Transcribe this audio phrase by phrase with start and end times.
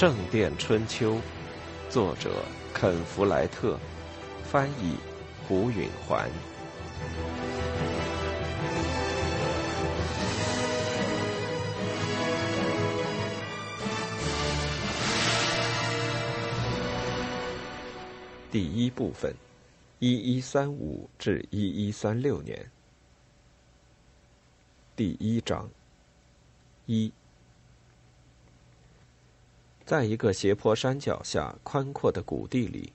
[0.00, 1.16] 圣殿春秋》，
[1.90, 2.42] 作者
[2.72, 3.78] 肯·弗莱特，
[4.42, 4.96] 翻译
[5.46, 6.26] 胡允环。
[18.50, 19.34] 第一部分，
[19.98, 22.70] 一一三五至一一三六年。
[24.96, 25.68] 第一章，
[26.86, 27.12] 一。
[29.90, 32.92] 在一个斜坡山脚下宽阔的谷地里，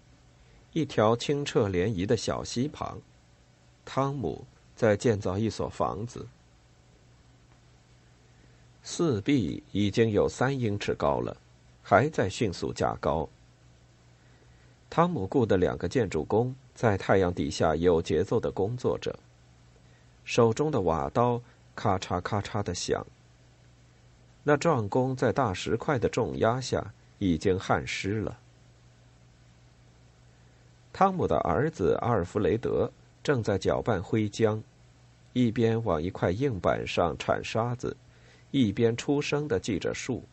[0.71, 2.97] 一条清澈涟漪的小溪旁，
[3.83, 4.45] 汤姆
[4.77, 6.25] 在建造一所房子。
[8.81, 11.35] 四壁已经有三英尺高了，
[11.83, 13.27] 还在迅速加高。
[14.89, 19.13] 汤姆雇的两个建筑工在太阳底下有节奏的工作着，
[20.23, 21.41] 手中的瓦刀
[21.75, 23.05] 咔嚓咔嚓的响。
[24.47, 28.37] 那壮工在大石块的重压下已经汗湿了。
[30.93, 32.91] 汤姆的儿子阿尔弗雷德
[33.23, 34.61] 正在搅拌灰浆，
[35.33, 37.97] 一边往一块硬板上铲沙子，
[38.51, 40.23] 一边出声的记着数。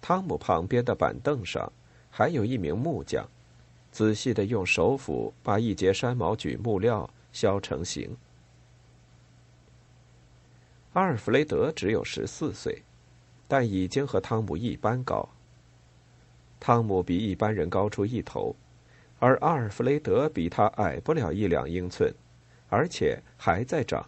[0.00, 1.70] 汤姆旁边的板凳上
[2.10, 3.28] 还有一名木匠，
[3.92, 8.16] 仔细的用手斧把一截山毛榉木料削成形。
[10.92, 12.82] 阿尔弗雷德只有十四岁，
[13.46, 15.28] 但已经和汤姆一般高。
[16.58, 18.56] 汤姆比一般人高出一头，
[19.20, 22.12] 而阿尔弗雷德比他矮不了一两英寸，
[22.68, 24.04] 而且还在长。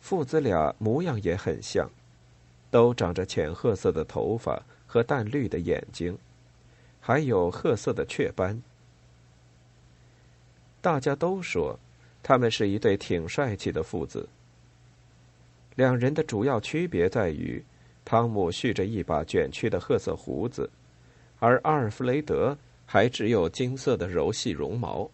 [0.00, 1.90] 父子俩模样也很像，
[2.70, 6.16] 都长着浅褐色的头发和淡绿的眼睛，
[7.00, 8.62] 还有褐色的雀斑。
[10.80, 11.76] 大家都说，
[12.22, 14.28] 他们是一对挺帅气的父子。
[15.76, 17.64] 两人的主要区别在于，
[18.04, 20.68] 汤姆蓄着一把卷曲的褐色胡子，
[21.38, 22.56] 而阿尔弗雷德
[22.86, 25.10] 还只有金色的柔细绒毛。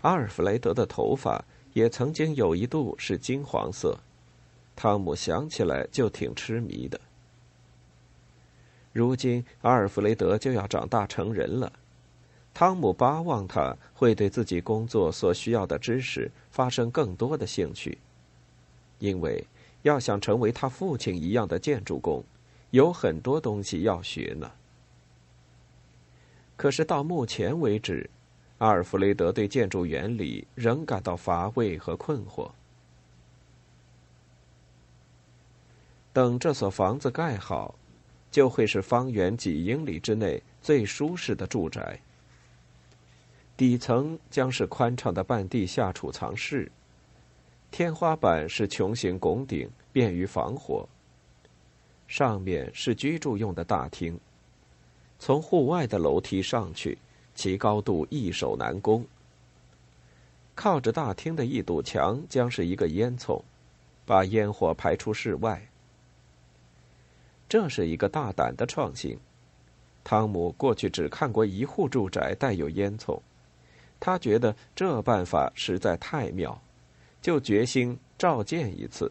[0.00, 3.98] 阿尔弗雷德的头发也曾经有一度是金黄色，
[4.74, 7.00] 汤姆想起来就挺痴迷的。
[8.92, 11.72] 如今阿尔弗雷德就要长大成人了，
[12.52, 17.96] 汤姆巴望他会对自己工作所需要的知识发生更多的兴趣。
[18.98, 19.44] 因为
[19.82, 22.24] 要想成为他父亲一样的建筑工，
[22.70, 24.50] 有很多东西要学呢。
[26.56, 28.10] 可是到目前为止，
[28.58, 32.50] 阿尔弗雷德对建筑原理仍感到乏味和困惑。
[36.12, 37.76] 等这所房子盖好，
[38.32, 42.00] 就会是方圆几英里之内最舒适的住宅。
[43.56, 46.70] 底层将是宽敞的半地下储藏室。
[47.70, 50.88] 天花板是穹形拱顶，便于防火。
[52.08, 54.18] 上面是居住用的大厅，
[55.18, 56.98] 从户外的楼梯上去，
[57.34, 59.04] 其高度易守难攻。
[60.54, 63.42] 靠着大厅的一堵墙将是一个烟囱，
[64.04, 65.68] 把烟火排出室外。
[67.48, 69.16] 这是一个大胆的创新。
[70.02, 73.20] 汤姆过去只看过一户住宅带有烟囱，
[74.00, 76.60] 他觉得这办法实在太妙。
[77.20, 79.10] 就决心召见一次。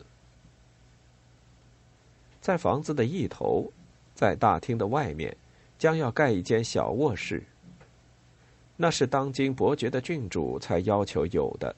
[2.39, 3.71] 在房子的一头，
[4.15, 5.35] 在大厅的外面，
[5.77, 7.43] 将要盖一间小卧室。
[8.75, 11.75] 那是当今伯爵的郡主才要求有的。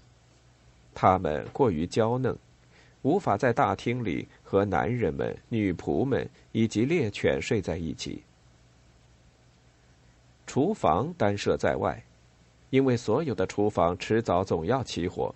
[0.94, 2.38] 他们过于娇嫩，
[3.02, 8.22] 无法在大厅里和男人们、女仆们以及猎犬睡在一起。
[10.46, 12.04] 厨房单设在外，
[12.70, 15.34] 因为所有的厨房迟早总要起火。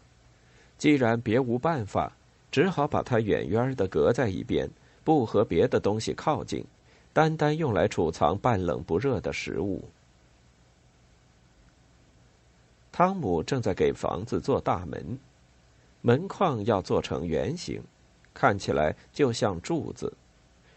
[0.84, 2.12] 既然别无办法，
[2.52, 4.70] 只好把它远远的隔在一边，
[5.06, 6.62] 不和别的东西靠近，
[7.14, 9.82] 单单用来储藏半冷不热的食物。
[12.92, 15.18] 汤姆正在给房子做大门，
[16.02, 17.82] 门框要做成圆形，
[18.34, 20.12] 看起来就像柱子，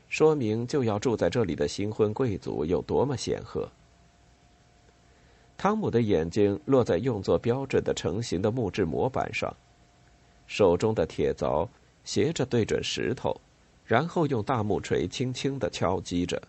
[0.09, 3.69] 说明就要住在这里的新婚贵族有多么显赫。
[5.57, 9.53] 汤姆的眼睛落在用作标准的成型的木质模板上。
[10.47, 11.69] 手中的铁凿
[12.05, 13.41] 斜着对准石头，
[13.85, 16.41] 然后用大木锤轻轻的敲击着。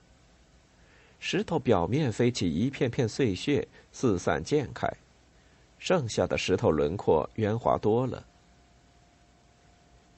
[1.19, 4.87] 石头表面飞起一片片碎屑，四散溅开，
[5.79, 8.23] 剩下的石头轮廓圆滑多了。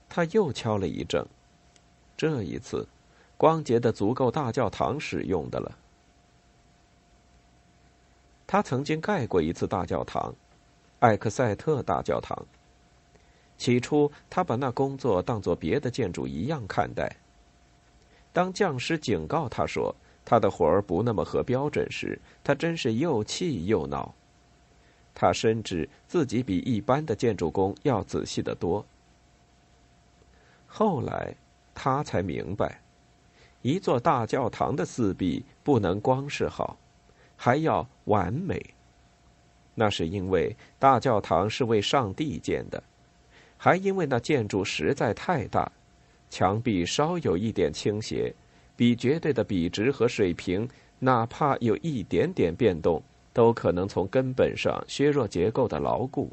[0.10, 1.26] 他又敲了一阵，
[2.18, 2.86] 这一次，
[3.38, 5.78] 光洁的足够大教堂使用的了。
[8.46, 10.34] 他曾经盖过一次大教堂，
[11.00, 12.46] 艾克塞特大教堂。
[13.60, 17.18] 起初，他把那工作当作别的建筑一样看待，
[18.34, 24.16] 当匠师警告他说他的活儿不那么合标准时，他真是又气又恼。
[25.14, 28.86] 他深知自己比一般的建筑工要仔细得多。
[30.66, 31.36] 后来，
[31.76, 32.80] 他才明白，
[33.62, 36.78] 一座大教堂的四壁不能光是好，
[37.36, 38.64] 还要完美。
[39.76, 42.82] 那是因为大教堂是为上帝建的，
[43.60, 45.72] 还因为那建筑实在太大，
[46.32, 48.34] 墙壁稍有一点倾斜，
[48.76, 50.68] 比绝对的笔直和水平，
[50.98, 53.00] 哪怕有一点点变动。
[53.32, 56.30] 都可能从根本上削弱结构的牢固。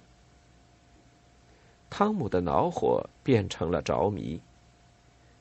[1.89, 4.41] 汤姆的恼火变成了着迷。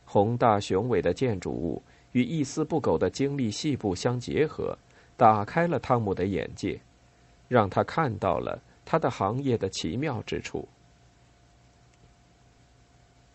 [0.03, 4.77] 宏大雄伟的建筑物与一丝不苟的精密细部相结合，
[5.17, 6.79] 打开了汤姆的眼界，
[7.47, 10.67] 让他看到了他的行业的奇妙之处。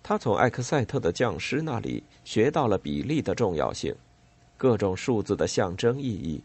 [0.02, 3.94] 他从艾克赛特的匠师那里学到了比例的重要性，
[4.56, 6.42] 各种数字的象征意义。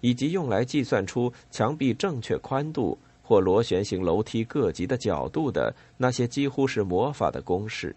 [0.00, 7.92] 以及用来计算出墙壁正确宽度或螺旋形楼梯各级的角度的那些几乎是魔法的公式。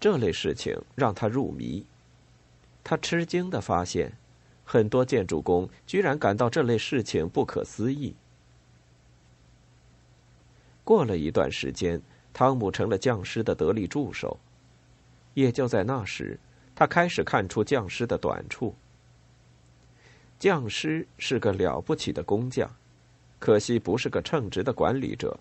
[0.00, 1.84] 这类事情让他入迷。
[2.82, 4.10] 他吃惊的发现，
[4.64, 8.14] 很多建筑工居然感到这类事情不可思议。
[10.84, 12.00] 过了一段时间，
[12.38, 14.38] 汤姆成了匠师的得力助手。
[15.32, 16.38] 也就在那时，
[16.74, 18.74] 他开始看出匠师的短处。
[20.38, 22.70] 匠师是个了不起的工匠，
[23.38, 25.38] 可惜不是个称职的管理者。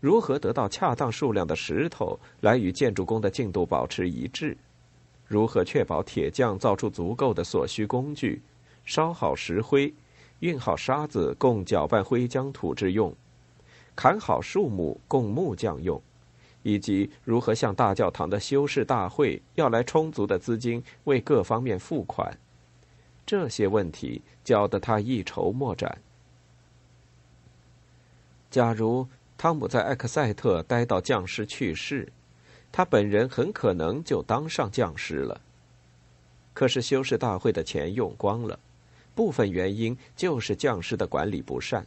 [0.00, 4.56] 如何得到恰当数量的石头来与建筑工的进度保持一致？
[5.26, 8.40] 如何确保铁匠造出足够的所需工具，
[8.86, 9.92] 烧好石灰，
[10.38, 13.14] 运好沙子供搅拌灰浆土之用，
[14.00, 16.00] 砍好树木供木匠用，
[16.62, 22.38] 以及如何向大教堂的修士大会要来充足的资金为各方面付款？
[23.26, 25.98] 这些问题教得他一筹莫展。
[28.52, 32.12] 假如汤姆在艾克塞特待到匠师去世，
[32.70, 35.40] 他本人很可能就当上匠师了。
[36.54, 38.60] 可是修士大会的钱用光了，
[39.16, 41.84] 部分原因就是匠师的管理不善，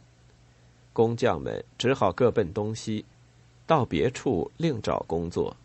[0.92, 3.04] 工匠们只好各奔东西，
[3.66, 5.56] 到别处另找工作。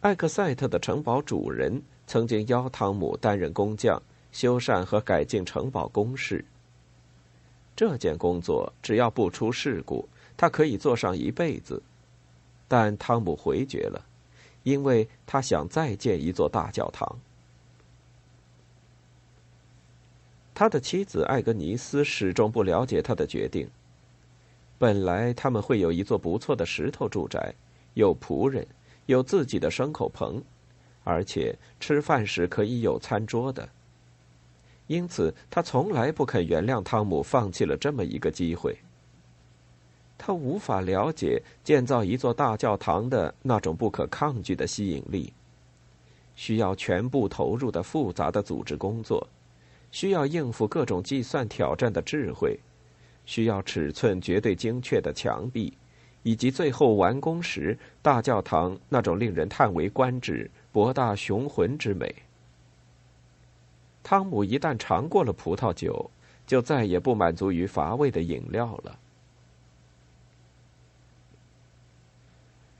[0.00, 1.82] 艾克塞特的城堡主人。
[2.06, 4.02] 曾经邀汤姆担任工匠，
[4.32, 6.44] 修缮和改进城堡工事。
[7.76, 11.80] 这件工作只要不出事故，他可以做上一辈子。
[12.66, 14.04] 但汤姆回绝了，
[14.64, 17.16] 因为他想再建一座大教堂。
[20.60, 23.66] 他的妻子艾格尼斯始终不了解他的决定。
[24.76, 27.54] 本来他们会有一座不错的石头住宅，
[27.94, 28.66] 有仆人，
[29.06, 30.42] 有自己的牲口棚。
[31.02, 33.66] 而且吃饭时可以有餐桌的，
[34.86, 38.76] 因此他从来不肯原谅汤姆放弃了这么一个机会。
[40.18, 45.32] 他无法了解建造一座大教堂的那种不可抗拒的吸引力，
[46.36, 49.26] 需要全部投入的复杂的组织工作，
[49.92, 52.58] 需要应付各种计算挑战的智慧，
[53.26, 55.72] 需要尺寸绝对精确的墙壁，
[56.22, 60.50] 以及最后完工时大教堂那种令人叹为观止。
[60.72, 62.14] 博大雄浑之美。
[64.04, 66.08] 汤姆一旦尝过了葡萄酒，
[66.46, 68.96] 就再也不满足于乏味的饮料了。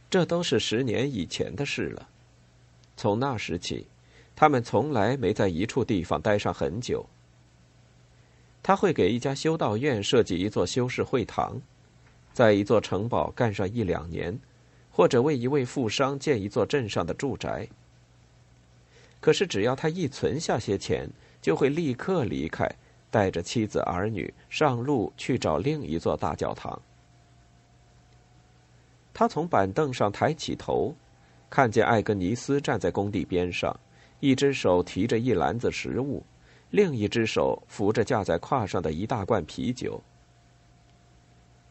[0.09, 2.09] 这都是十年以前的事了。
[2.97, 3.87] 从那时起，
[4.41, 7.05] 他们从来没在一处地方待上很久。
[8.63, 11.61] 他会给一家修道院设计一座修士会堂，
[12.33, 14.35] 在一座城堡干上一两年，
[14.91, 17.69] 或者为一位富商建一座镇上的住宅。
[19.21, 21.07] 可是，只要他一存下些钱，
[21.43, 22.67] 就会立刻离开，
[23.11, 26.81] 带着妻子儿女上路去找另一座大教堂。
[29.13, 30.95] 他从板凳上抬起头，
[31.51, 33.79] 看见艾格尼斯站在工地边上，
[34.21, 36.23] 一只手提着一篮子食物，
[36.71, 40.01] 另一只手扶着架在胯上的一大罐啤酒。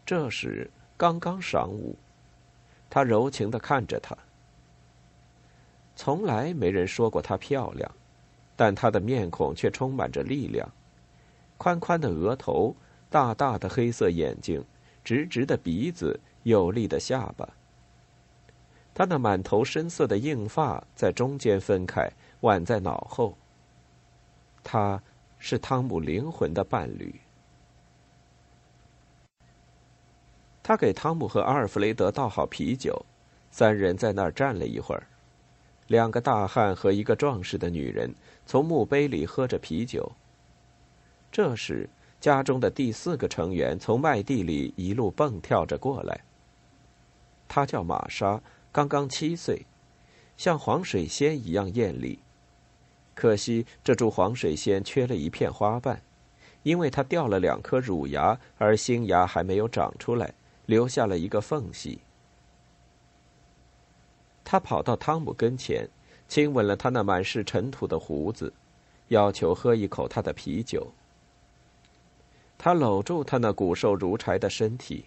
[0.06, 1.96] 这时刚刚晌午，
[2.90, 4.18] 他柔情的看着她。
[5.96, 7.92] 从来没人说过她漂亮，
[8.56, 10.68] 但她的面孔却充满着力量。
[11.58, 12.76] 宽宽的额头，
[13.10, 14.64] 大大的黑色眼睛，
[15.04, 17.48] 直直的鼻子，有力的下巴。
[18.94, 22.10] 她那满头深色的硬发在中间分开，
[22.42, 23.38] 挽在脑后。
[24.64, 25.02] 她
[25.38, 27.20] 是汤姆灵魂的伴侣。
[30.62, 33.04] 他给汤姆和阿尔弗雷德倒好啤酒，
[33.50, 35.08] 三人在那儿站了一会儿。
[35.88, 38.14] 两个大汉和一个壮实的女人
[38.46, 40.12] 从墓碑里喝着啤酒。
[41.32, 46.22] 这时，家中的第四个成员从麦地里一路蹦跳着过来。
[47.48, 48.40] 他叫玛莎，
[48.72, 49.66] 刚刚七岁，
[50.38, 52.20] 像黄水仙一样艳丽。
[53.20, 56.02] 可惜这株黄水仙缺了一片花瓣，
[56.64, 60.34] 因为它掉了两颗乳牙，而新芽还没有长出来，
[60.68, 62.00] 留下了一个缝隙。
[64.46, 65.86] 他跑到汤姆跟前，
[66.30, 68.54] 亲吻了他那满是尘土的胡子，
[69.10, 70.88] 要求喝一口他的啤酒。
[72.58, 75.04] 他搂住他那骨瘦如柴的身体，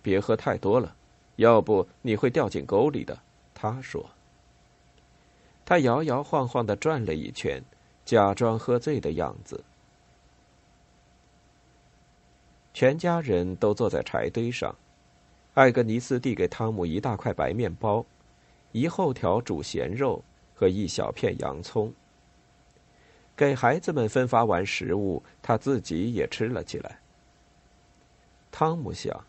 [0.00, 0.94] 别喝太多了，
[1.34, 3.18] 要不你会掉进沟里的。
[3.52, 4.08] 他说。
[5.70, 7.62] 他摇摇晃晃的转了一圈，
[8.04, 9.62] 假装喝醉的样子。
[12.74, 14.74] 全家人都坐在柴堆上，
[15.54, 18.04] 艾格尼斯递给汤姆一大块白面包。
[18.72, 20.24] 一厚条煮咸肉
[20.56, 21.92] 和一小片洋葱。
[23.36, 26.98] 给孩子们分发完食物，他自己也吃了起来。
[28.50, 29.24] 汤姆想，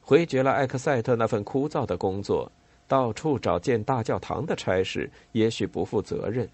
[0.00, 2.50] 回绝了艾克塞特那份枯燥的工作，
[2.92, 6.46] 到处找建大教堂的差事，也许不负责任。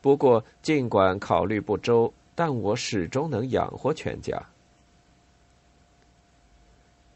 [0.00, 4.40] 不过，尽管考虑不周，但我始终能养活全家。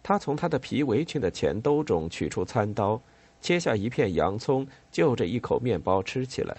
[0.03, 3.01] 他从他的皮围裙的前兜中取出餐刀。
[3.41, 6.57] 切下一片洋葱，就着一口面包吃起来。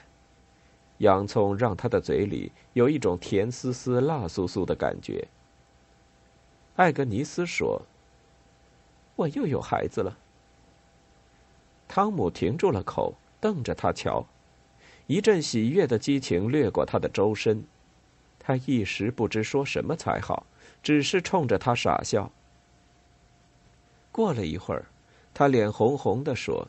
[0.99, 5.27] 洋葱让他的嘴里有一种甜丝丝、辣酥酥的感觉。
[6.77, 7.81] 艾格尼斯说
[9.17, 10.17] ：“我又有孩子了。”
[11.89, 14.25] 汤姆停住了口，瞪着他瞧。
[15.07, 17.65] 一阵喜悦的激情掠过他的周身，
[18.39, 20.45] 他一时不知说什么才好，
[20.81, 22.31] 只是冲着他傻笑。
[24.13, 24.85] 过了一会儿。
[25.31, 26.67] 他脸红红的说：“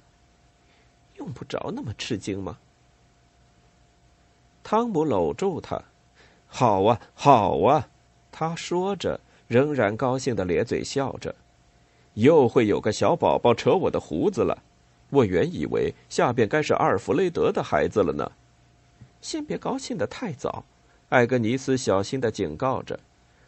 [1.18, 2.58] 用不着那么吃惊吗？”
[4.62, 5.82] 汤姆搂住他
[6.46, 7.88] ：“好啊，好啊！”
[8.30, 11.34] 他说着，仍然高兴的咧嘴笑着。
[12.14, 14.62] 又会有个小宝宝扯我的胡子了。
[15.10, 18.30] 我原以为下边该是阿尔弗雷德的孩子了呢。
[19.20, 20.64] 先别高兴的太早，
[21.10, 22.98] 艾格尼斯小心的警告着：“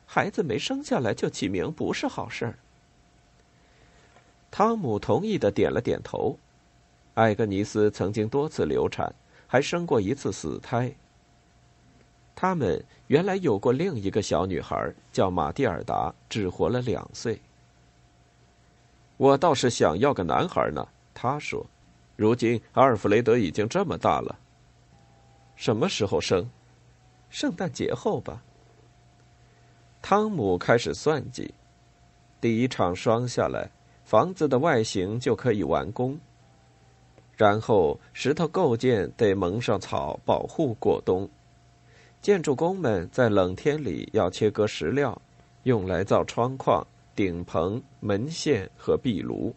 [0.05, 2.59] 孩子没生下来就起名不是好事儿。”
[4.51, 6.37] 汤姆同意的点了点头。
[7.15, 9.15] 艾格尼斯曾经多次流产，
[9.47, 10.93] 还生过一次死胎。
[12.35, 17.41] 他们原来有过另一个小女孩，叫玛蒂尔达，只活了两岁。
[19.17, 21.67] 我倒是想要个男孩呢，他说。
[22.17, 24.39] 如今阿尔弗雷德已经这么大了。
[25.57, 26.49] 什么时候生？
[27.31, 28.43] 圣诞节后吧。
[30.03, 31.55] 汤姆开始算计，
[32.41, 33.71] 第一场霜下来。
[34.05, 36.19] 房子的外形就可以完工。
[37.35, 41.29] 然后，石头构件得蒙上草，保护过冬。
[42.21, 45.21] 建筑工们在冷天里要切割石料，
[45.63, 49.55] 用来造窗框、顶棚、门线和壁炉；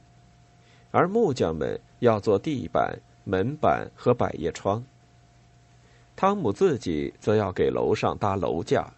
[0.96, 4.82] 而木匠们要做地板、门板和百叶窗。
[6.16, 8.94] 汤姆自己则要给楼上搭楼架。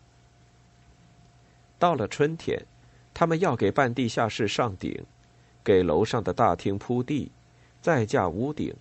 [1.79, 2.63] 到了春天，
[3.15, 5.03] 他们要给半地下室上顶。
[5.63, 7.31] 给楼上的大厅铺地，
[7.81, 8.75] 再架屋顶。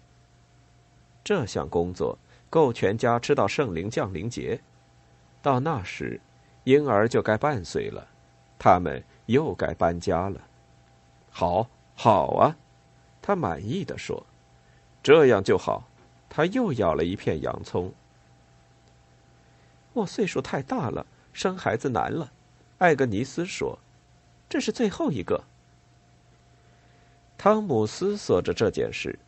[1.25, 2.19] 这项工作
[2.51, 4.61] 够全家吃到圣灵降临节。
[5.41, 6.21] 到那时，
[6.65, 8.07] 婴儿就该半岁了，
[8.59, 10.39] 他们又该搬家了。
[11.31, 12.57] 好，好啊，
[13.27, 14.25] 他满意的说
[15.03, 15.83] ：“这样就好。”
[16.31, 17.93] 他又咬了一片洋葱。
[19.95, 22.31] 我岁数太大了，生孩子难了。
[22.79, 23.77] 艾格尼斯说
[24.49, 25.43] ：“这是最后一个。”
[27.37, 29.19] 汤姆思索着这件事。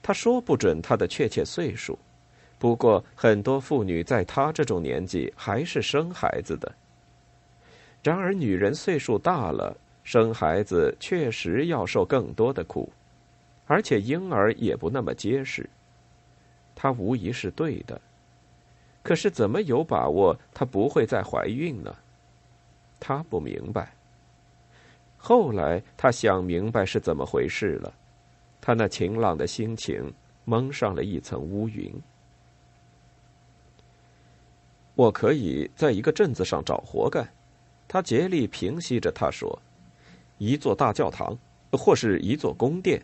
[0.00, 1.98] 他说不准他的确切岁数，
[2.56, 6.72] 不过很多妇女在他这种年纪还是生孩子的。
[8.00, 9.76] 然而，女人岁数大了，
[10.12, 12.92] 生孩子确实要受更多的苦，
[13.66, 15.70] 而且婴儿也不那么结实。
[16.74, 18.00] 他无疑是对的，
[19.04, 21.94] 可是怎么有把握她不会再怀孕呢？
[22.98, 23.92] 他不明白。
[25.16, 27.94] 后来他想明白是怎么回事了，
[28.60, 30.12] 他那晴朗的心情
[30.44, 31.88] 蒙上了一层乌云。
[34.96, 37.32] 我可以在一个镇子上找活干，
[37.86, 39.56] 他竭力平息着他说
[40.40, 41.36] ：“一座大教堂，
[41.72, 43.00] 或是一座宫殿，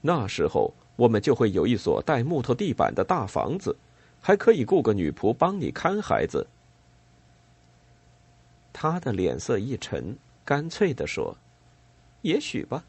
[0.00, 3.74] 那时候我们就会有一所带木头地板的大房子，
[4.20, 6.44] 还可以雇个女仆帮你看孩子。”
[8.74, 10.14] 他的脸色一沉。
[10.44, 11.36] 干脆的说
[12.22, 12.84] ：“也许吧。”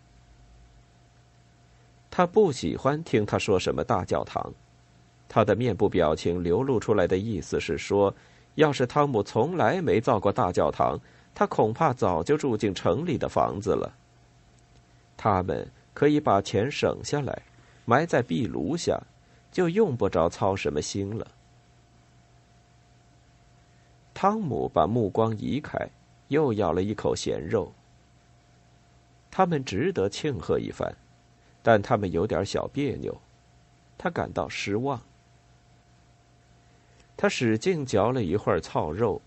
[2.12, 4.54] 他不喜欢听他说什么大教堂。
[5.28, 8.14] 他的面部表情流露出来的意思是说，
[8.54, 11.00] 要是汤姆从来没造过大教堂，
[11.40, 13.94] 他恐怕早就住进城里的房子了。
[15.16, 17.44] 他们可以把钱省下来，
[17.86, 19.00] 埋在壁炉下，
[19.52, 21.28] 就用不着操什么心了。
[24.16, 25.88] 汤姆把目光移开，
[26.30, 27.72] 又咬了一口咸肉。
[29.30, 30.92] 他们值得庆贺一番，
[31.62, 33.16] 但他们有点小别扭，
[33.96, 35.00] 他感到失望。
[37.16, 39.22] 他使劲嚼了一会儿糙肉，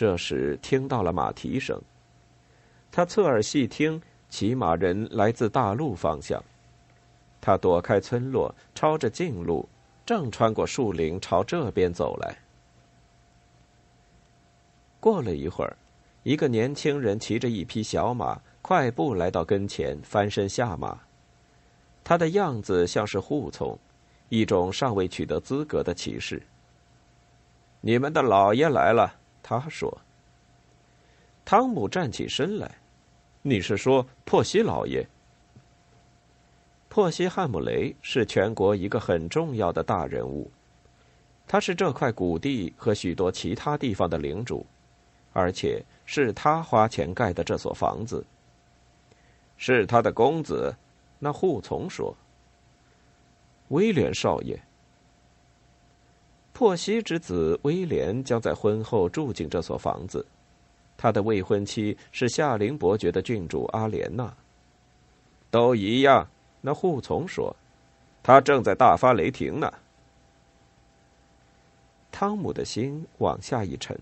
[0.00, 1.78] 这时听到了马蹄声。
[2.90, 6.42] 他侧耳细听，骑马人来自大路方向。
[7.38, 9.68] 他躲开村落，抄着近路，
[10.06, 12.34] 正穿过树林朝这边走来。
[15.00, 15.76] 过了一会儿，
[16.22, 20.98] 一个年轻人骑着一匹小马，快步来到跟前，翻身下马。
[22.02, 23.78] 他的样子像是护从，
[24.30, 26.42] 一种尚未取得资格的骑士。
[27.82, 30.00] 你们的老爷来了，他说。
[31.44, 32.76] 汤姆站起身来，
[33.42, 35.06] 你是说珀西老爷？
[36.88, 40.50] 珀西汉姆雷是全国一个很重要的大人物，
[41.46, 44.66] 他是这块谷地和许多其他地方的领主。
[45.32, 48.26] 而且是他花钱盖的这所房子。
[49.56, 50.74] 是他的公子，
[51.20, 52.12] 那护从说
[53.70, 54.60] ：“威廉少爷，
[56.60, 60.26] 珀西之子威廉将在婚后住进这所房子。
[60.94, 64.30] 他的未婚妻是夏林伯爵的郡主阿莲娜。
[65.50, 66.28] 都一样。”
[66.60, 67.56] 那护从说
[68.22, 69.72] ：“他正在大发雷霆呢。”
[72.12, 73.98] 汤姆的心往下一沉。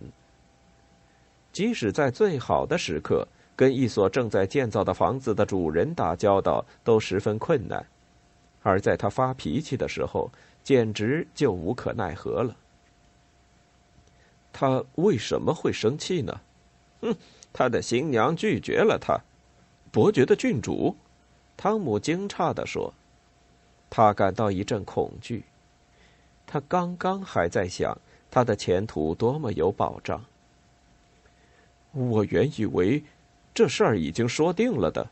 [1.53, 7.87] 即使在最好的时刻，跟一所正在建造的房子的主人打交道都十分困难，
[8.65, 10.29] 而在他发脾气的时候，
[10.69, 12.55] 简直就无可奈何了。
[14.53, 16.41] 他为什么会生气呢？
[17.01, 17.17] 哼，
[17.55, 19.19] 他的新娘拒绝了他。
[19.91, 20.95] 伯爵的郡主，
[21.57, 22.93] 汤姆惊诧地说
[23.89, 25.43] ：“他感到一阵恐惧。
[26.47, 27.97] 他刚刚还在想
[28.31, 30.23] 他的前途多么有保障。”
[31.93, 33.03] 我原以为，
[33.55, 35.09] 这事儿已经说定了的。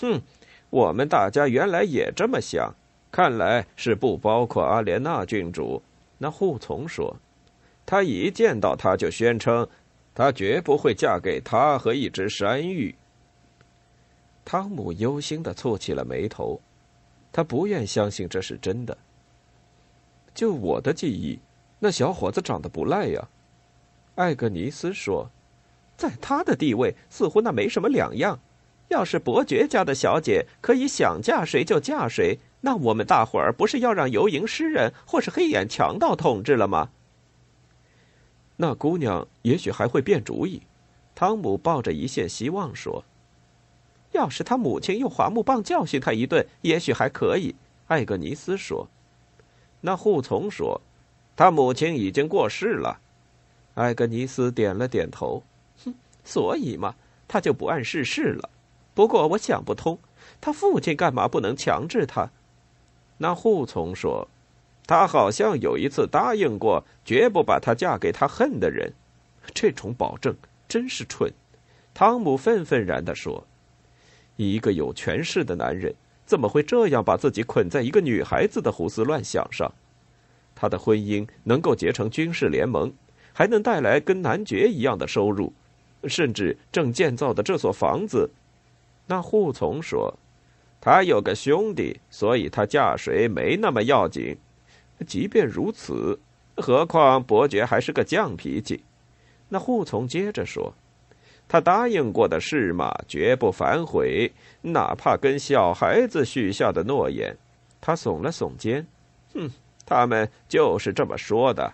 [0.00, 0.22] 哼，
[0.70, 2.74] 我们大家原来也这么想。
[3.14, 5.80] 看来是不包括阿莲娜郡主。
[6.18, 7.16] 那护从说，
[7.86, 9.68] 他一见到他就宣称，
[10.12, 12.92] 他绝不会嫁给他和一只山芋。
[14.44, 16.60] 汤姆忧心的蹙起了眉头，
[17.32, 18.98] 他不愿相信这是真的。
[20.34, 21.38] 就我的记忆，
[21.78, 23.28] 那小伙子长得不赖呀。
[24.16, 25.30] 艾格尼斯说。
[25.96, 28.40] 在他的地位，似乎那没什么两样。
[28.88, 36.88] 要是伯爵家的小姐可以想嫁谁就嫁谁，那我们大伙儿不是要让游吟诗人或是黑眼强盗统治了吗？
[38.56, 40.62] 那姑娘也许还会变主意。
[41.14, 43.04] 汤姆抱着一线希望说
[44.12, 47.54] ：“要是他母亲用滑木棒教训他一顿，也许还可以。”
[47.88, 48.88] 艾格尼斯说。
[49.82, 50.80] 那护从说
[51.36, 52.98] ：“他母亲已经过世了。”
[53.76, 55.42] 艾格尼斯点了点头。
[55.84, 56.94] 哼所以嘛，
[57.28, 58.48] 他就不谙世事了。
[58.94, 59.98] 不过我想不通，
[60.40, 62.30] 他父亲干嘛不能强制他？
[63.18, 64.26] 那扈从说，
[64.86, 68.92] 他好像有一次答应过，绝不把她嫁给他恨的人。
[69.52, 70.34] 这种保证
[70.68, 71.32] 真是蠢。
[71.92, 73.46] 汤姆愤愤然地说
[74.36, 75.94] ：“一个有权势的男人
[76.26, 79.72] 怎么会这样把自己捆在一个女孩子的胡思乱想上？
[80.54, 82.92] 他的婚姻能够结成军事联盟，
[83.32, 85.52] 还能带来跟男爵一样的收入。”
[86.06, 88.28] 甚至正建造的这所房子，
[89.06, 90.12] 那护从说，
[90.84, 94.36] 他有个兄弟，所以他嫁谁没那么要紧。
[95.06, 96.20] 即便如此，
[96.58, 98.84] 何况伯爵还是个犟脾气。
[99.48, 100.74] 那护从接着说，
[101.48, 107.34] 他答应过的事嘛，绝不反悔，哪怕跟小孩子许下的诺言。
[107.80, 108.86] 他耸了耸肩，
[109.32, 109.50] 哼，
[109.86, 111.72] 他们就是这么说的。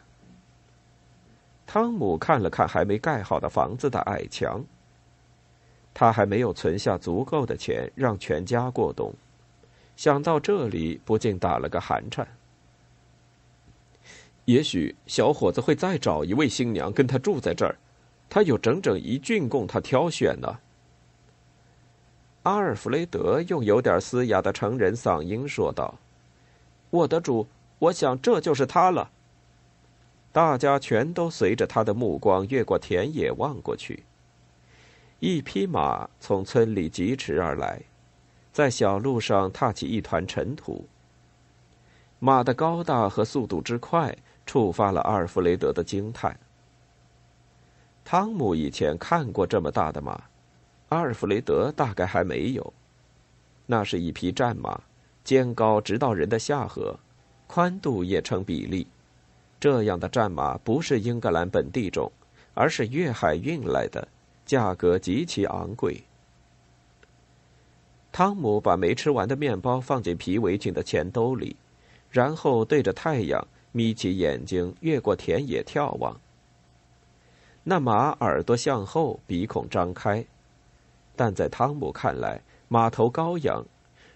[1.67, 4.65] 汤姆看了看还没盖好的房子的矮墙，
[5.93, 9.13] 他还没有存下足够的钱让全家过冬。
[9.97, 12.27] 想到这里，不禁打了个寒颤。
[14.47, 17.77] 也许小伙子会再找一位新娘跟他住在这儿，
[18.29, 20.59] 他有整整一郡供他挑选呢。
[22.45, 25.95] 阿尔弗雷德用有点嘶哑的成人嗓音说道
[26.89, 27.47] ：“我的主，
[27.79, 29.11] 我想这就是他了。”
[30.33, 34.05] 大家全都随着他的目光越过田野望过去。
[35.21, 37.79] 一匹马从村里疾驰而来，
[38.55, 40.87] 在小路上踏起一团尘土。
[42.19, 46.35] 马的高大和速度之快，触发了阿尔弗雷德的惊叹。
[48.03, 50.19] 汤姆以前看过这么大的马，
[50.89, 52.73] 阿尔弗雷德大概还没有。
[53.67, 54.81] 那是一匹战马，
[55.23, 56.99] 肩高直到人的下颌，
[57.47, 58.87] 宽度也成比例。
[59.61, 62.11] 这样的战马不是英格兰本地种，
[62.55, 64.09] 而是越海运来的，
[64.51, 66.03] 价格极其昂贵。
[68.11, 71.55] 汤姆把没吃完的面包放进皮围裙的前兜里，
[72.11, 76.21] 然后对着太阳眯起眼睛，越过田野眺望。
[77.63, 80.27] 那马耳朵向后，鼻孔张开，
[81.15, 83.65] 但在汤姆看来，马头高扬，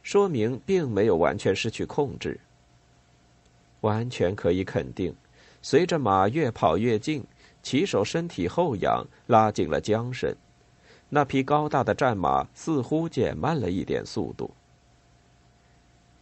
[0.03, 2.41] 说明并没有完全失去控制。
[3.83, 5.15] 完全可以肯定。
[5.63, 7.25] 随着马越跑越近，
[7.65, 10.33] 骑手身体后仰，拉紧了缰绳。
[11.09, 14.55] 那匹高大的战马似乎减慢了一点速度。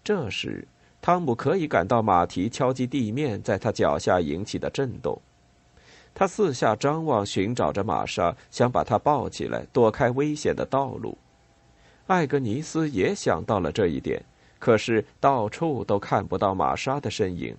[0.05, 0.67] 这时，
[1.01, 5.21] 汤姆可以感到马蹄敲击地面在他脚下引起的震动。
[6.15, 11.17] 他四下张望，寻找着玛莎，想把她抱起来，躲开危险的道路。
[12.07, 14.23] 艾格尼斯也想到了这一点，
[14.59, 17.57] 可是到处都看不到玛莎的身影。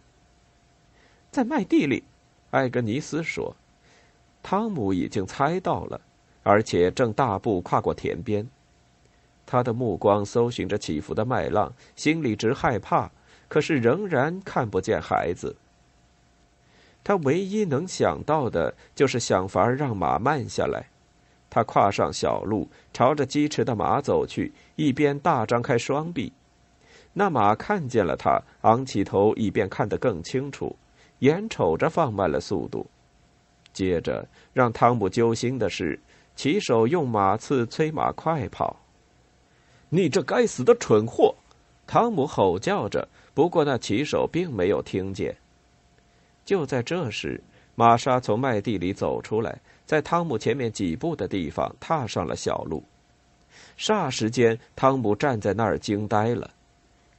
[1.31, 2.03] 在麦地里，
[2.51, 3.55] 艾格尼斯说
[4.43, 5.99] ：“汤姆已经猜到了，
[6.43, 8.47] 而且正大步跨过田边。
[9.45, 13.09] 他的目光搜寻着起伏的麦浪，心里直害怕，
[13.47, 15.55] 可是仍然看不见孩子。
[17.03, 20.85] 他唯一能想到的就是想法让马慢下来。
[21.49, 26.31] 他跨上小路，朝着疾驰的马走去，一边大张开双臂。
[27.13, 30.75] 那马看见了他，昂起头，以便看得更清楚。”
[31.19, 32.85] 眼瞅着放慢了速度，
[33.73, 35.99] 接着让汤姆揪心的是，
[36.35, 38.77] 骑手用马刺催马快跑。
[39.89, 41.35] 你这该死的蠢货！
[41.85, 45.35] 汤姆吼叫着，不过那骑手并没有听见。
[46.45, 47.41] 就在这时，
[47.75, 52.83] 玛莎从麦地里走出来，在汤姆前面几步的地方踏上了小路。
[53.77, 56.49] 霎时间，汤姆站在那儿惊呆了。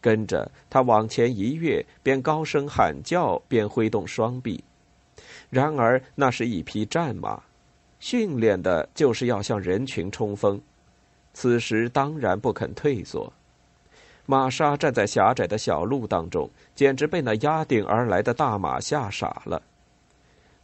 [0.00, 4.62] 跟着他往前一跃，边高声喊叫，边挥动双臂。
[5.54, 7.40] 然而，那是一匹战马，
[7.98, 10.60] 训练的就是要向人群冲锋。
[11.32, 13.32] 此时当然不肯退缩。
[14.26, 19.62] 玛莎站在狭窄的小路当中，简直被那压顶而来的大马吓傻了。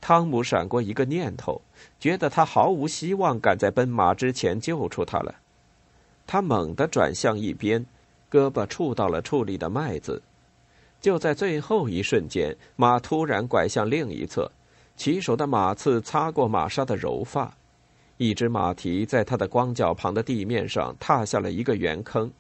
[0.01, 1.63] 汤姆闪过一个念头，
[1.99, 5.35] 觉得他毫无希望赶在奔马之前救出他了。
[6.27, 7.87] 他猛地转向一边。
[8.31, 10.23] 胳膊触到了处理的麦子，
[11.01, 14.49] 就在最后一瞬间，马突然拐向另一侧，
[15.01, 17.57] 骑手的马刺擦过玛莎的柔发，
[18.19, 22.31] 一只马蹄在他的光脚旁的地面上踏下了一个圆坑，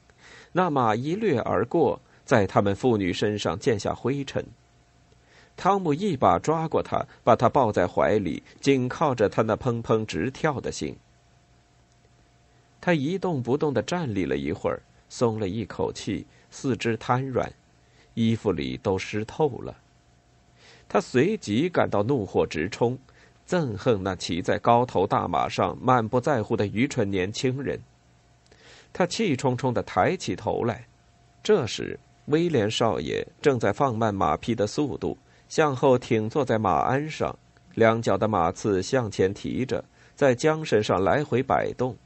[0.53, 4.45] 那马一掠而过，在他们妇女身上溅下灰尘。
[5.57, 10.95] 汤姆一把抓过他，把他抱在怀里，紧靠着他那砰砰直跳的心。
[12.79, 14.83] 他一动不动的站立了一会儿。
[15.09, 17.51] 松了一口气，四肢瘫软，
[18.13, 19.75] 衣服里都湿透了。
[20.93, 22.99] 他随即感到怒火直冲，
[23.49, 27.79] 憎恨那骑在高头大马上满不在乎的愚蠢年轻人。
[28.93, 30.85] 他气冲冲的抬起头来，
[31.45, 35.17] 这时威廉少爷正在放慢马匹的速度，
[35.49, 37.39] 向后挺坐在马鞍上，
[37.77, 39.85] 两脚的马刺向前提着，
[40.17, 41.97] 在缰绳上来回摆动。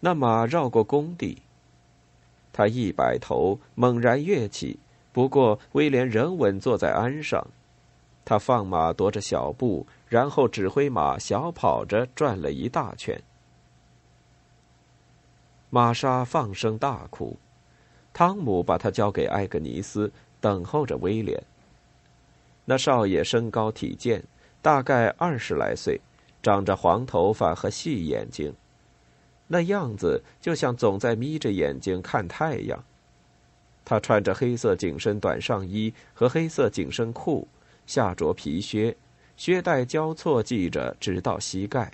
[0.00, 1.38] 那马绕过工地。
[2.52, 4.78] 他一摆头，猛然跃起。
[5.12, 7.46] 不过威廉仍稳坐在鞍上。
[8.24, 13.20] 他放马，踱着小步，然后指挥马小跑着转了一大圈。
[15.68, 17.36] 玛莎放声大哭。
[18.12, 21.40] 汤姆把他交给艾格尼斯，等候着威廉。
[22.64, 24.22] 那少爷身高体健，
[24.60, 26.00] 大概二十来岁，
[26.42, 28.52] 长着黄头发和细眼睛。
[29.46, 32.84] 那样子就像总在眯着眼睛看太阳。
[33.84, 37.46] 他穿着黑色紧身短上衣和黑色紧身裤，
[37.90, 38.96] 下着皮靴，
[39.36, 41.90] 靴带交错系着，直到膝盖。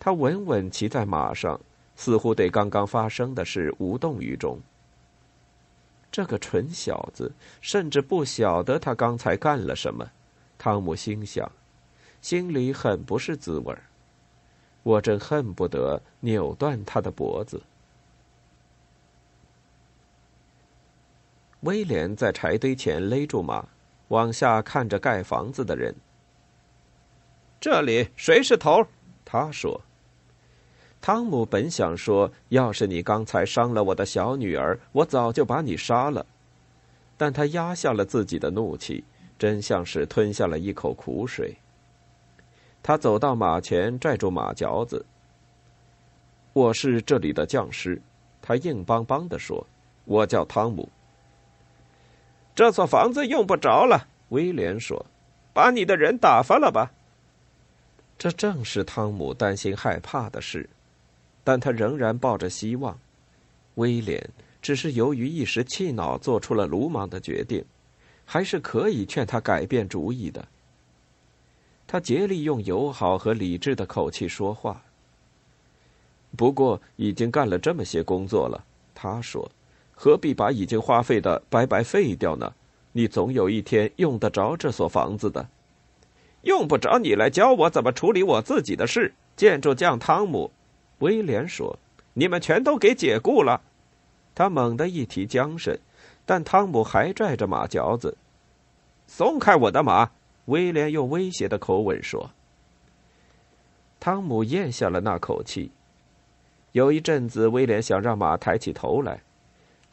[0.00, 1.60] 他稳稳骑在马上，
[1.96, 4.58] 似乎对刚刚发生的事无动于衷。
[6.10, 10.10] 这个蠢小子甚至不晓得他刚才干了什么，
[10.56, 11.52] 汤姆心想，
[12.22, 13.82] 心里很不是滋味儿。
[14.82, 17.60] 我真恨不得扭断他的脖子。
[21.60, 23.68] 威廉在柴堆前勒住马，
[24.08, 25.94] 往下看着盖房子的人。
[27.60, 28.86] 这里谁是头？
[29.24, 29.80] 他说。
[31.00, 36.24] 汤姆本想说：“要是你刚才伤了我的小女儿，我早就把你杀了。”
[37.18, 39.04] 但他压下了自己的怒气，
[39.38, 41.56] 真像是吞下了一口苦水。
[42.82, 45.04] 他走到马前，拽住马嚼子。
[46.54, 48.00] “我是这里的匠师。”
[48.40, 49.66] 他硬邦邦的说
[50.06, 50.88] ，“我叫汤姆。”
[52.54, 55.06] 这所房子用不着了，威廉说
[55.52, 56.92] ，“把你的人打发了吧。”
[58.16, 60.68] 这正是汤姆担心害怕的事。
[61.46, 62.98] 但他仍然抱着希望。
[63.74, 64.30] 威廉
[64.62, 67.62] 只是由于一时气恼做出了鲁莽的决定，
[68.24, 70.48] 还是可以劝他改变主意的。
[71.86, 74.82] 他竭力用友好和理智的口气说话。
[76.34, 78.64] 不过已经干了这么些工作了，
[78.94, 79.50] 他说
[79.94, 82.52] ：“何必把已经花费的白白废掉呢？
[82.92, 85.46] 你总有一天用得着这所房子的。
[86.42, 90.50] 用不着你来教我怎么处理我自己的事。”建筑匠汤姆。
[91.00, 91.76] 威廉说
[92.14, 93.60] ：“你们全都给解雇了。”
[94.34, 95.76] 他猛地一提缰绳，
[96.24, 98.16] 但汤姆还拽着马嚼子。
[99.08, 100.10] “松开我的马！”
[100.46, 102.30] 威廉用威胁的口吻说。
[103.98, 105.70] 汤姆咽下了那口气。
[106.72, 109.20] 有一阵子，威廉想让马抬起头来。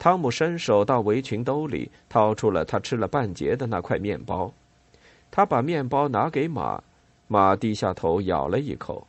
[0.02, 4.52] 汤姆伸手到围裙兜里，掏出了他吃了半截的那块面包。
[5.30, 6.82] 他把面包拿给马，
[7.28, 9.06] 马低下头咬了一口。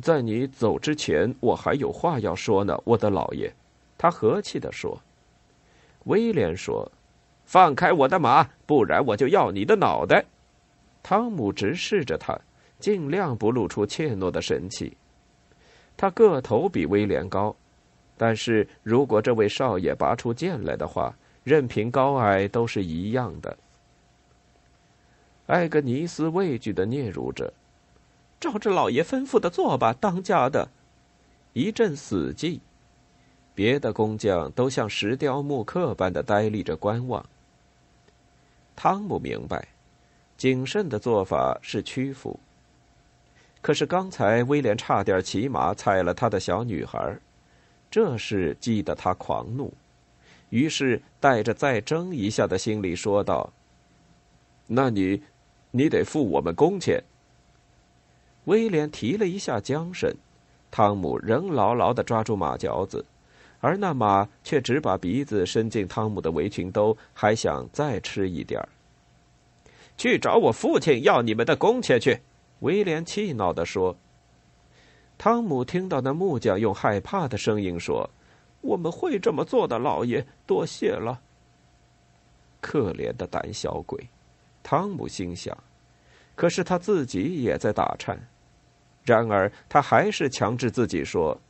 [0.00, 3.52] 在你走之前，我还有话要说呢，我的老爷。”
[3.98, 4.98] 他和气地说。
[6.04, 6.90] 威廉说
[7.44, 10.24] ：“放开我的马，不然我就要你的脑袋。”
[11.04, 12.34] 汤姆直视着他，
[12.78, 14.96] 尽量不露出怯懦的神气。
[15.98, 17.54] 他个头比威廉高，
[18.22, 23.58] 但是如果这位少爷拔出剑来的话，任凭高矮都是一样的。
[25.46, 27.52] 艾格尼斯畏惧的嗫嚅着。
[28.38, 30.68] 照着老爷吩咐的做吧，当家的。
[31.52, 32.60] 一阵死寂，
[33.56, 37.26] 别的工匠都像石雕木刻般的呆立着观望。
[38.76, 39.66] 汤姆明白，
[40.36, 42.38] 谨慎的做法是屈服。
[43.60, 47.18] 可是刚才威廉差点骑马踩了他的小女孩，
[47.92, 49.70] 这事激得他狂怒，
[50.48, 53.52] 于是带着再争一下的心理说道
[54.66, 55.22] ：“那你，
[55.70, 57.04] 你得付我们工钱。”
[58.46, 60.10] 威廉提了一下缰绳，
[60.70, 63.04] 汤姆仍牢牢的抓住马嚼子，
[63.60, 68.66] 而那马却只把鼻子伸进汤姆的围裙兜，还想再吃一点儿。
[69.98, 72.20] 去找我父亲要你们的工钱去！
[72.60, 73.94] 威廉气恼的说。
[75.24, 78.10] 汤姆听到那木匠用害怕的声音说
[78.60, 81.20] ：“我们会这么做的，老爷，多谢了。”
[82.60, 84.04] 可怜的胆小鬼，
[84.64, 85.56] 汤姆心想，
[86.34, 88.20] 可是他自己也在打颤。
[89.04, 91.40] 然而，他还是强制自己说：“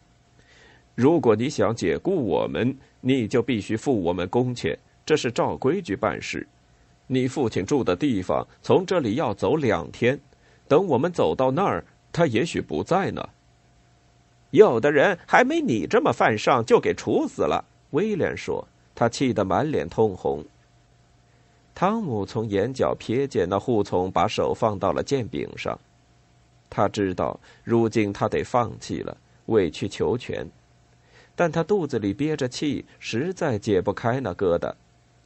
[0.95, 6.47] 如果你想解雇我们，你就必须付我们工钱，这是照规矩办事。
[7.07, 10.21] 你父亲住的地方从这里要走两天，
[10.69, 11.83] 等我们走到那儿，
[12.13, 13.27] 他也许不在呢。
[14.53, 20.43] 有的人还没你这么犯上，就给处死了。”威廉说，他气得满脸通红。
[21.75, 25.79] 汤姆从眼角瞥见那护从把手放到了剑柄上。
[26.71, 30.47] 他知道，如今他得放弃了，委曲求全，
[31.35, 34.73] 但他肚子里憋着气，实在解不开那疙瘩。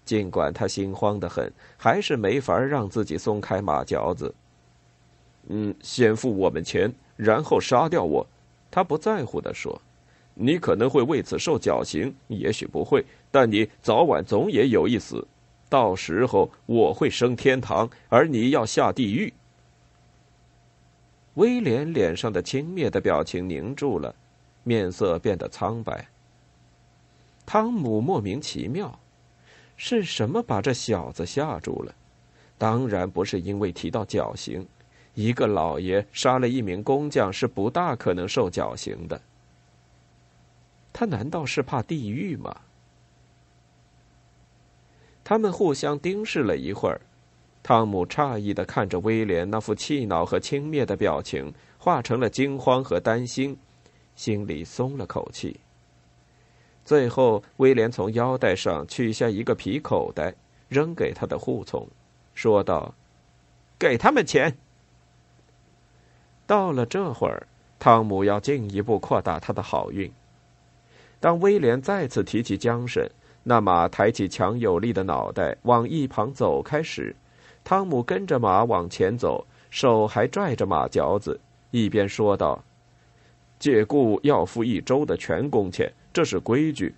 [0.05, 4.33] 尽管他心慌的很，还是没法让自己松开马嚼子。
[5.49, 8.27] 嗯，先付我们钱，然后杀掉我。
[8.77, 9.81] 他不在乎的说
[10.37, 15.27] ：“你可能会为此受绞刑，也许不会，但你早晚总也有一死。
[15.71, 19.33] 到时候我会升天堂，而你要下地狱。”
[21.37, 24.15] 威廉脸上的轻蔑的表情凝住了，
[24.63, 26.07] 面色变得苍白。
[27.47, 28.99] 汤姆莫名其妙，
[29.79, 31.95] 是什么把这小子吓住了？
[32.59, 34.67] 当然不是因为提到绞刑，
[35.17, 39.19] 一个老爷杀了一名工匠是不大可能受绞刑的。
[40.93, 42.55] 他难道是怕地狱吗？
[45.25, 47.01] 他们互相盯视了一会儿。
[47.63, 53.57] 汤姆诧异的看着威廉那副气恼和轻蔑的表情，化成了惊慌和担心，
[54.15, 55.59] 心里松了口气。
[56.85, 60.35] 最后，威廉从腰带上取下一个皮口袋，
[60.69, 61.89] 扔给他的护从，
[62.35, 62.95] 说道
[63.81, 64.59] ：“给他们钱。”
[66.47, 67.47] 到了这会儿，
[67.79, 70.11] 汤姆要进一步扩大他的好运。
[71.19, 73.09] 当威廉再次提起缰绳，
[73.43, 77.15] 那马抬起强有力的脑袋往一旁走开时，
[77.65, 82.63] 汤姆跟着马往前走，手还拽着马嚼子，一边说道
[83.59, 86.95] ：“解雇要付一周的全工钱，这是规矩。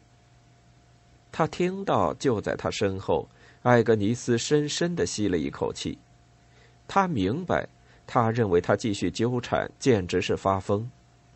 [1.30, 3.28] 他听到，就在他身后，
[3.62, 5.96] 艾格尼斯深深的吸了一口气。
[6.86, 7.68] 他明白，
[8.10, 10.88] 他认为他继续纠缠简直是发疯，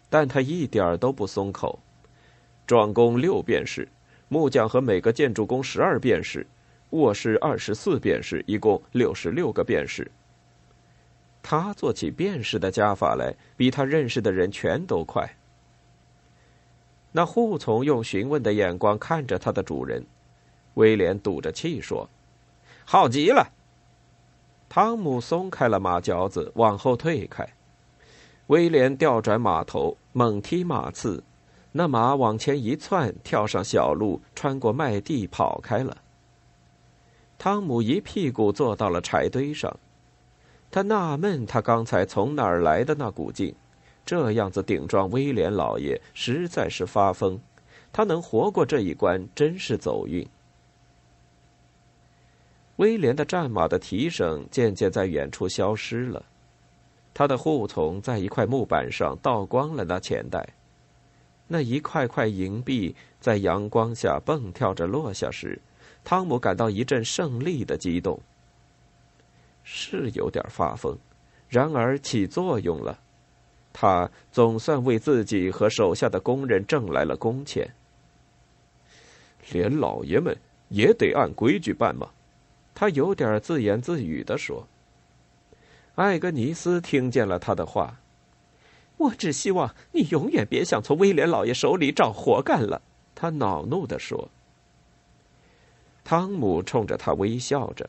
[0.08, 1.78] 但他一点儿都不松口。
[2.66, 3.86] 壮工六便士，
[4.28, 6.46] 木匠和每个建筑工十二便士，
[6.90, 10.10] 卧室二十四便士，一共六十六个便士。
[11.42, 15.28] 他做起便士的加法来，比他认识的人全都快。
[17.10, 20.02] 那护从用询问的眼光看着他的主人，
[20.74, 22.08] 威廉赌着气说
[22.86, 23.52] ：“好极了。”
[24.74, 27.46] 汤姆松开了马嚼子，往后退开。
[28.46, 31.22] 威廉调转马头，猛踢马刺，
[31.72, 35.98] 那马往前一窜，跳上小路，穿过麦地跑开了。
[37.36, 39.78] 汤姆一屁股坐到了柴堆上，
[40.70, 43.54] 他纳闷，他刚才从哪儿来的那股劲。
[44.06, 47.38] 这样子顶撞威廉老爷，实在是发疯。
[47.92, 50.26] 他能活过这一关，真是走运。
[52.82, 56.20] 威廉的战马的蹄声渐渐在远处消失了，
[57.14, 60.44] 他的护从在一块木板上倒光了那钱袋，
[61.46, 65.56] 那一块块银币在阳光下蹦跳着落下时，
[66.02, 68.20] 汤姆感到一阵胜利的激动。
[69.62, 70.98] 是有点发疯，
[71.48, 72.98] 然而起作用了。
[73.72, 77.72] 他总算为自己和手下的工人挣来了工钱。
[79.52, 80.36] 连老爷们
[80.68, 82.10] 也得按规矩办吗？
[82.74, 84.66] 他有点自言自语的说。
[85.94, 88.00] 艾格尼斯听见了他的话，
[88.96, 92.80] 我只希望你永远别想从威廉老爷手里找活干了。
[93.14, 94.28] 他恼怒的说。
[96.02, 97.88] 汤姆冲着他微笑着，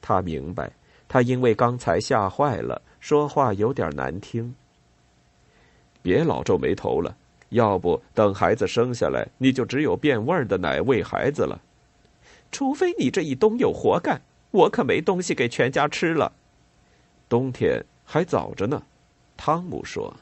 [0.00, 0.70] 他明白，
[1.08, 4.54] 他因为刚才吓坏了，说话有点难听。
[6.02, 7.16] 别老皱眉头了，
[7.48, 11.60] 要不等孩子生下来，你就只有变味儿的奶喂孩子了。
[12.52, 16.32] 除非你这一冬有活干，我可没东西给全家吃了。
[17.28, 18.82] 冬天还早着呢，
[19.36, 20.14] 汤姆说。